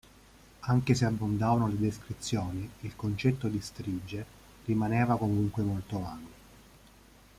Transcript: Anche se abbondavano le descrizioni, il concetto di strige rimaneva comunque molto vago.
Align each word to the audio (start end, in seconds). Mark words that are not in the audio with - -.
Anche 0.61 0.95
se 0.95 1.05
abbondavano 1.05 1.67
le 1.67 1.77
descrizioni, 1.77 2.67
il 2.79 2.95
concetto 2.95 3.47
di 3.47 3.61
strige 3.61 4.25
rimaneva 4.65 5.15
comunque 5.15 5.61
molto 5.61 5.99
vago. 6.01 6.29